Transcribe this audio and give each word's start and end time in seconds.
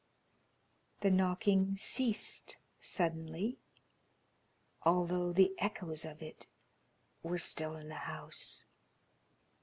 The 1.01 1.11
knocking 1.11 1.75
ceased 1.75 2.57
suddenly, 2.79 3.59
although 4.81 5.31
the 5.31 5.53
echoes 5.59 6.05
of 6.05 6.23
it 6.23 6.47
were 7.21 7.37
still 7.37 7.75
in 7.75 7.89
the 7.89 7.93
house. 8.09 8.65